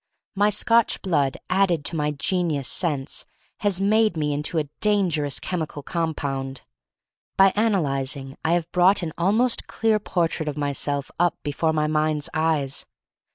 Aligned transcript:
My 0.33 0.49
Scotch 0.49 0.99
blood 1.03 1.37
added 1.47 1.85
to 1.85 1.95
my 1.95 2.09
genius 2.09 2.67
sense 2.67 3.27
has 3.57 3.79
made 3.79 4.17
me 4.17 4.33
into 4.33 4.57
a 4.57 4.67
dangerous 4.79 5.39
chemical 5.39 5.83
compound. 5.83 6.63
By 7.37 7.53
analyzing 7.55 8.35
I 8.43 8.53
have 8.53 8.71
brought 8.71 9.03
an 9.03 9.13
almost 9.15 9.67
clear 9.67 9.99
portrait 9.99 10.49
of 10.49 10.57
myself 10.57 11.11
up 11.19 11.37
before 11.43 11.71
my 11.71 11.85
mind's 11.85 12.29
eyes. 12.33 12.87